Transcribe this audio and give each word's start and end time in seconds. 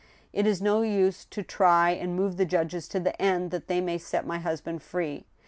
It 0.33 0.47
is 0.47 0.63
no 0.63 0.81
use 0.81 1.25
to 1.25 1.43
try 1.43 1.91
and 1.91 2.15
move 2.15 2.37
the 2.37 2.45
judges 2.45 2.87
to 2.87 2.99
the 2.99 3.21
end 3.21 3.51
that 3.51 3.67
they 3.67 3.79
may 3.81 3.99
set 3.99 4.25
my 4.25 4.39
husband 4.39 4.81
free. 4.81 5.25